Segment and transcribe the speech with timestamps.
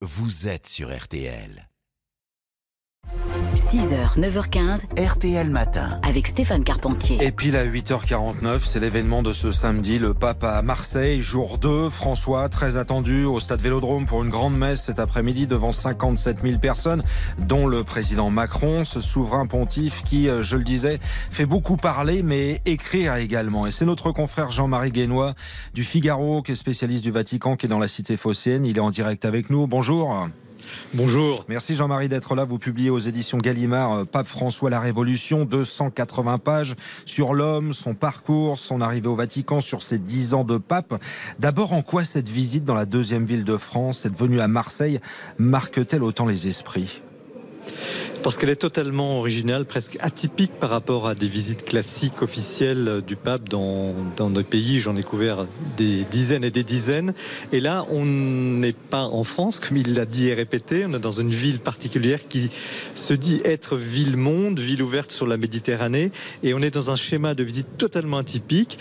[0.00, 1.67] vous êtes sur RTL.
[3.70, 6.00] 6h, 9h15, RTL Matin.
[6.02, 7.18] avec Stéphane Carpentier.
[7.20, 11.90] Et puis à 8h49, c'est l'événement de ce samedi, le pape à Marseille, jour 2.
[11.90, 16.58] François, très attendu au stade Vélodrome pour une grande messe cet après-midi devant 57 000
[16.58, 17.02] personnes,
[17.40, 20.98] dont le président Macron, ce souverain pontife qui, euh, je le disais,
[21.30, 23.66] fait beaucoup parler, mais écrire également.
[23.66, 25.34] Et c'est notre confrère Jean-Marie Guénois
[25.74, 28.64] du Figaro, qui est spécialiste du Vatican, qui est dans la cité phocéenne.
[28.64, 29.66] Il est en direct avec nous.
[29.66, 30.26] Bonjour.
[30.94, 31.44] Bonjour.
[31.48, 32.44] Merci Jean-Marie d'être là.
[32.44, 37.94] Vous publiez aux éditions Gallimard euh, Pape François la Révolution, 280 pages sur l'homme, son
[37.94, 41.02] parcours, son arrivée au Vatican, sur ses 10 ans de pape.
[41.38, 45.00] D'abord, en quoi cette visite dans la deuxième ville de France, cette venue à Marseille,
[45.38, 47.02] marque-t-elle autant les esprits?
[48.22, 53.16] Parce qu'elle est totalement originale, presque atypique par rapport à des visites classiques officielles du
[53.16, 54.80] pape dans, nos pays.
[54.80, 57.14] J'en ai couvert des dizaines et des dizaines.
[57.52, 60.84] Et là, on n'est pas en France, comme il l'a dit et répété.
[60.86, 62.48] On est dans une ville particulière qui
[62.94, 66.10] se dit être ville-monde, ville ouverte sur la Méditerranée.
[66.42, 68.78] Et on est dans un schéma de visite totalement atypique.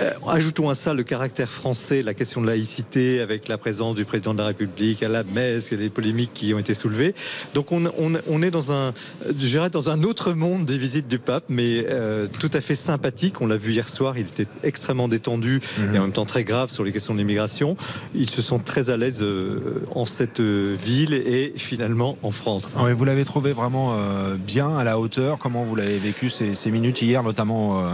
[0.00, 4.04] Euh, ajoutons à ça le caractère français, la question de laïcité avec la présence du
[4.04, 7.14] président de la République à la messe et les polémiques qui ont été soulevées.
[7.54, 8.94] Donc on, on, on est dans un,
[9.38, 13.40] je dans un autre monde des visites du pape, mais euh, tout à fait sympathique.
[13.40, 15.60] On l'a vu hier soir, il était extrêmement détendu
[15.92, 17.76] et en même temps très grave sur les questions de l'immigration.
[18.14, 22.78] Ils se sont très à l'aise euh, en cette ville et finalement en France.
[22.80, 23.94] Ouais, Vous l'avez trouvé vraiment
[24.38, 25.38] bien, à la hauteur.
[25.38, 27.84] Comment vous l'avez vécu ces, ces minutes hier, notamment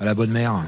[0.00, 0.62] à la Bonne Mère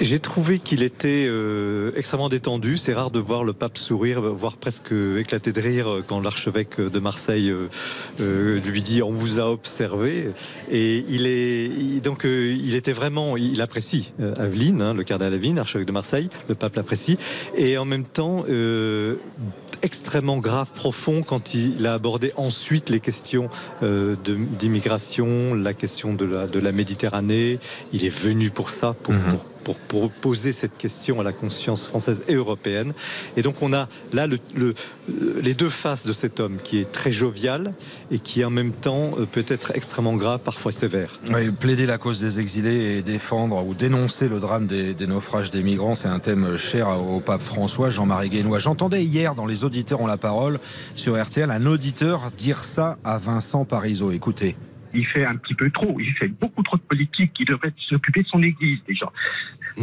[0.00, 2.76] J'ai trouvé qu'il était euh, extrêmement détendu.
[2.76, 6.80] C'est rare de voir le pape sourire, voire presque éclater de rire euh, quand l'archevêque
[6.80, 7.68] de Marseille euh,
[8.20, 10.30] euh, lui dit on vous a observé.
[10.70, 15.04] Et il est il- donc euh, il était vraiment, il apprécie euh, Aveline, hein, le
[15.04, 16.28] cardinal Aveline, archevêque de Marseille.
[16.48, 17.16] Le pape l'apprécie
[17.56, 19.14] et en même temps euh,
[19.82, 23.48] extrêmement grave, profond quand il a abordé ensuite les questions
[23.84, 24.16] euh,
[24.58, 27.60] d'immigration, la question de la, de la Méditerranée.
[27.92, 29.20] Il est venu pour ça, pour, Mhm.
[29.30, 32.92] pour, pour, poser cette question à la conscience française et européenne.
[33.36, 34.74] Et donc on a là le, le-
[35.42, 37.74] les deux faces de cet homme qui est très jovial
[38.10, 41.18] et qui en même temps euh, peut être extrêmement grave, parfois sévère.
[41.32, 45.50] Oui, plaider la cause des exilés et défendre ou dénoncer le drame des, des naufrages
[45.50, 48.58] des migrants, c'est un thème cher au pape François, Jean-Marie Guénois.
[48.58, 50.58] J'entendais hier dans Les auditeurs ont la parole
[50.94, 54.12] sur RTL un auditeur dire ça à Vincent Parisot.
[54.12, 54.56] Écoutez.
[54.94, 55.98] Il fait un petit peu trop.
[56.00, 57.32] Il fait beaucoup trop de politique.
[57.38, 59.10] Il devrait s'occuper de son Église déjà.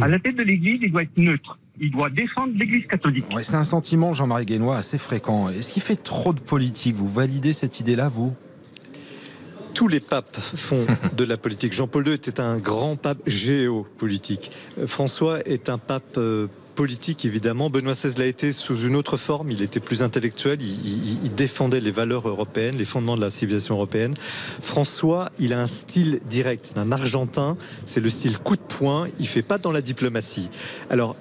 [0.00, 1.58] À la tête de l'Église, il doit être neutre.
[1.80, 3.24] Il doit défendre l'Église catholique.
[3.34, 5.48] Ouais, c'est un sentiment, Jean-Marie Guénois, assez fréquent.
[5.48, 8.34] Est-ce qu'il fait trop de politique Vous validez cette idée-là, vous?
[9.72, 11.72] Tous les papes font de la politique.
[11.72, 14.50] Jean-Paul II était un grand pape géopolitique.
[14.78, 16.48] Euh, François est un pape euh,
[16.84, 17.68] politique, évidemment.
[17.68, 19.50] Benoît XVI l'a été sous une autre forme.
[19.50, 20.62] Il était plus intellectuel.
[20.62, 24.14] Il, il- il défendait les valeurs européennes, les fondements de la civilisation européenne.
[24.62, 26.64] François, il a un style direct.
[26.72, 27.58] C'est un Argentin.
[27.84, 29.08] C'est le style coup de poing.
[29.18, 30.48] Il fait pas dans la diplomatie.
[30.88, 31.16] Alors,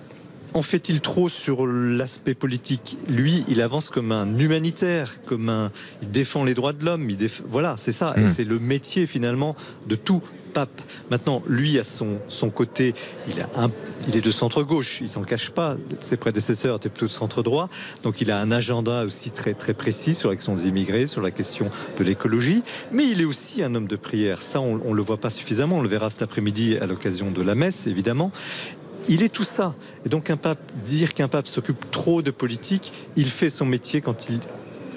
[0.53, 2.98] en fait-il trop sur l'aspect politique?
[3.09, 5.72] Lui, il avance comme un humanitaire, comme un,
[6.02, 7.06] il défend les droits de l'homme.
[7.12, 7.44] Déf...
[7.50, 8.14] voilà, c'est ça.
[8.16, 9.58] Et c'est le métier finalement
[9.90, 10.82] de tout pape.
[11.10, 12.94] Maintenant, lui, à son côté,
[13.28, 15.00] il est de centre gauche.
[15.02, 15.78] Il s'en cache pas.
[16.02, 17.70] Ses prédécesseurs étaient plutôt de centre droit.
[18.04, 21.22] Donc, il a un agenda aussi très très précis sur la question des immigrés, sur
[21.22, 22.64] la question de l'écologie.
[22.92, 24.42] Mais il est aussi un homme de prière.
[24.42, 25.78] Ça, on, on le voit pas suffisamment.
[25.78, 28.31] On le verra cet après-midi à l'occasion de la messe, évidemment.
[29.08, 29.76] Il est tout ça.
[30.06, 34.02] Et donc un pape, dire qu'un pape s'occupe trop de politique, il fait son métier
[34.02, 34.40] quand il,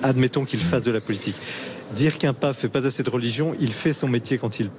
[0.02, 1.36] admettons qu'il fasse de la politique.
[1.94, 4.70] Dire qu'un pape fait pas assez de religion, il fait son métier quand il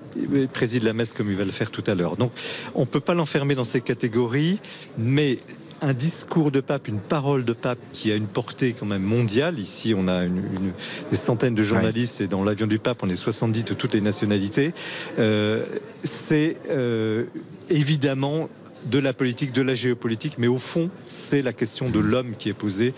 [0.48, 2.18] préside la messe comme il va le faire tout à l'heure.
[2.18, 2.32] Donc
[2.76, 4.60] on peut pas l'enfermer dans ces catégories,
[4.98, 5.38] mais
[5.82, 9.60] un discours de pape, une parole de pape qui a une portée quand même mondiale.
[9.60, 10.72] Ici, on a une, une-
[11.12, 14.00] des centaines de journalistes et dans l'avion du pape, on est 70 de toutes les
[14.02, 14.74] nationalités.
[15.20, 15.66] Euh,
[16.04, 17.26] c'est euh,
[17.70, 18.50] évidemment
[18.86, 22.50] de la politique, de la géopolitique, mais au fond, c'est la question de l'homme qui
[22.50, 22.94] est posée.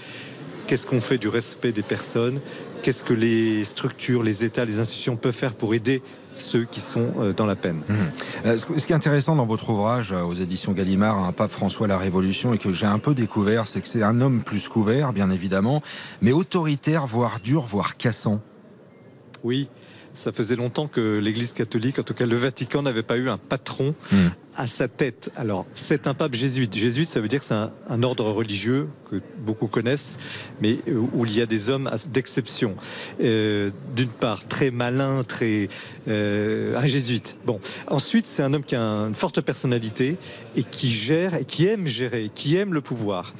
[0.67, 2.39] Qu'est-ce qu'on fait du respect des personnes?
[2.81, 6.01] Qu'est-ce que les structures, les États, les institutions peuvent faire pour aider
[6.37, 7.81] ceux qui sont euh, dans la peine?
[8.45, 11.87] Euh, Ce qui est intéressant dans votre ouvrage euh, aux éditions Gallimard, un pape François
[11.87, 15.13] la Révolution, et que j'ai un peu découvert, c'est que c'est un homme plus couvert,
[15.13, 15.81] bien évidemment,
[16.21, 18.41] mais autoritaire, voire dur, voire cassant.
[19.43, 19.69] Oui,
[20.15, 23.37] ça faisait longtemps que l'Église catholique, en tout cas le Vatican, n'avait pas eu un
[23.37, 24.17] patron Mm.
[24.55, 25.31] À sa tête.
[25.35, 26.73] Alors, c'est un pape jésuite.
[26.75, 30.17] Jésuite, ça veut dire que c'est un, ordre religieux que beaucoup connaissent,
[30.61, 30.79] mais
[31.13, 32.75] où il y a des hommes d'exception.
[33.21, 35.69] Euh, D'une part, très malin, très
[36.07, 37.37] euh, un jésuite.
[37.45, 40.17] Bon, ensuite, c'est un homme qui a une forte personnalité
[40.55, 43.33] et qui gère et qui aime gérer, qui aime le pouvoir.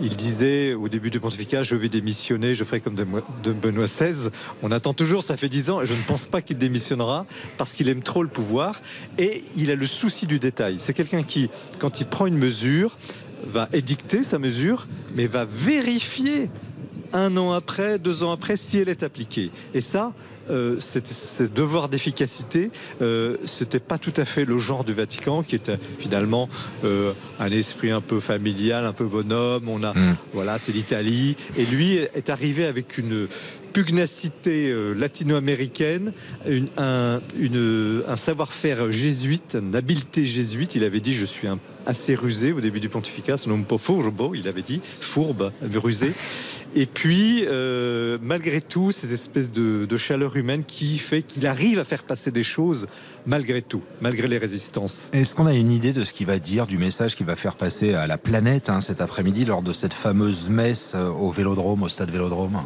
[0.00, 4.30] Il disait au début du pontificat, je vais démissionner, je ferai comme de Benoît XVI.
[4.62, 7.26] On attend toujours, ça fait dix ans, et je ne pense pas qu'il démissionnera
[7.56, 8.80] parce qu'il aime trop le pouvoir
[9.18, 10.57] et il a le souci du détail.
[10.78, 12.96] C'est quelqu'un qui, quand il prend une mesure,
[13.44, 16.50] va édicter sa mesure, mais va vérifier
[17.12, 19.50] un an après, deux ans après, si elle est appliquée.
[19.74, 20.12] Et ça,
[20.50, 22.70] euh, ce devoir d'efficacité,
[23.02, 26.48] euh, c'était pas tout à fait le genre du Vatican, qui était finalement
[26.84, 29.68] euh, un esprit un peu familial, un peu bonhomme.
[29.68, 30.16] On a, mm.
[30.32, 31.36] voilà, c'est l'Italie.
[31.56, 33.28] Et lui est arrivé avec une
[33.72, 36.12] pugnacité euh, latino-américaine,
[36.76, 37.20] un,
[38.08, 40.74] un savoir-faire jésuite, une habileté jésuite.
[40.74, 41.58] Il avait dit Je suis un,
[41.88, 46.12] assez rusé au début du pontificat, son nom furbo, il avait dit, fourbe, rusé.
[46.74, 51.78] Et puis, euh, malgré tout, cette espèce de, de, chaleur humaine qui fait qu'il arrive
[51.78, 52.86] à faire passer des choses
[53.26, 55.08] malgré tout, malgré les résistances.
[55.12, 57.54] Est-ce qu'on a une idée de ce qu'il va dire, du message qu'il va faire
[57.54, 61.82] passer à la planète hein, cet après-midi lors de cette fameuse messe euh, au Vélodrome,
[61.82, 62.60] au stade Vélodrome?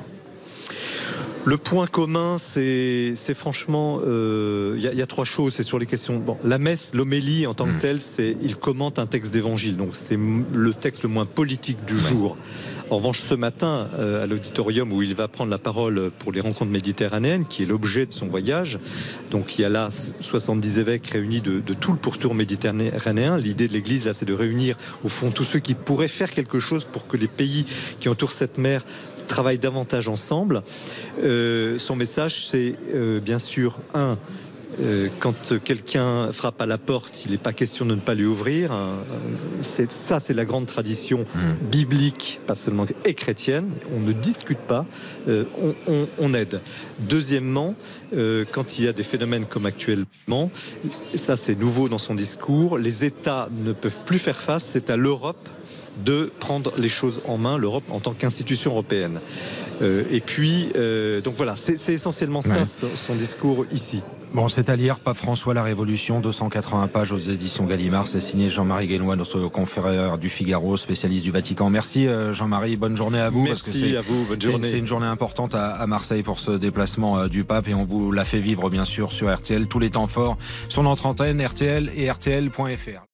[1.45, 5.55] Le point commun, c'est franchement, il euh, y, y, a trois choses.
[5.55, 6.19] C'est sur les questions.
[6.19, 7.79] Bon, la messe, l'homélie en tant que mm.
[7.79, 11.99] telle, c'est il commente un texte d'évangile, donc c'est le texte le moins politique du
[11.99, 12.37] jour.
[12.93, 16.43] En revanche, ce matin, euh, à l'auditorium où il va prendre la parole pour les
[16.43, 18.79] rencontres méditerranéennes, qui est l'objet de son voyage,
[19.31, 19.89] donc il y a là
[20.21, 23.39] 70 évêques réunis de, tout le pourtour méditerranéen.
[23.39, 26.59] L'idée de l'Église là, c'est de réunir au fond tous ceux qui pourraient faire quelque
[26.61, 27.65] chose pour que les pays
[27.99, 28.85] qui entourent cette mer
[29.27, 30.63] travaillent davantage ensemble.
[31.23, 34.19] Euh, son message, c'est euh, bien sûr un.
[34.81, 38.25] Euh, quand quelqu'un frappe à la porte, il n'est pas question de ne pas lui
[38.25, 38.73] ouvrir.
[38.73, 38.99] Hein.
[39.63, 41.69] Ça, c'est la grande tradition hmm.
[41.71, 43.71] biblique, pas seulement et chrétienne.
[43.95, 44.87] On ne discute pas,
[45.29, 46.61] on, on, on, aide.
[47.01, 47.75] Deuxièmement,
[48.53, 50.51] quand il y a des phénomènes comme actuellement,
[51.15, 54.65] ça c'est nouveau dans son discours, les États ne peuvent plus faire face.
[54.65, 55.49] C'est à l'Europe
[56.05, 59.21] de prendre les choses en main, l'Europe en tant qu'institution européenne.
[59.83, 64.03] Euh, et puis, euh, donc voilà, c'est essentiellement ça son, discours ici.
[64.35, 68.07] Bon, c'est à lire, Pas François la Révolution, 280 pages aux éditions Gallimard.
[68.07, 71.69] C'est signé Jean-Marie Guénois, notre confrère du Figaro, spécialiste du Vatican.
[71.69, 73.43] Merci euh, Jean-Marie, bonne journée à vous.
[73.43, 74.69] Merci parce que à vous, bonne journée.
[74.69, 78.25] C'est une journée importante à, Marseille pour ce déplacement du pape et on vous l'a
[78.25, 79.67] fait vivre bien sûr sur RTL.
[79.67, 80.39] Tous les temps forts
[80.69, 83.12] sur notre antenne RTL et RTL.fr.